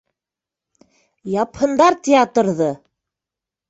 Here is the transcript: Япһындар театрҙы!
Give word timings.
Япһындар 1.35 2.01
театрҙы! 2.11 2.75